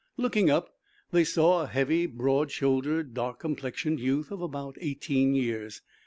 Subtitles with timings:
[0.17, 0.73] Looking up,
[1.11, 5.83] they saw a heavy, broad shouldered, dark complexioned youth of about eighteen years.